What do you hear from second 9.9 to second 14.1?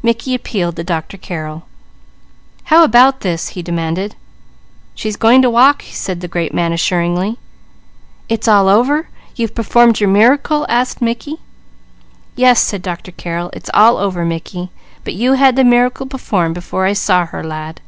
your miracle?" asked Mickey. "Yes," said Dr. Carrel. "It's all